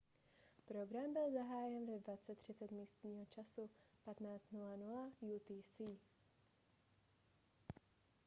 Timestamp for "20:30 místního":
1.99-3.25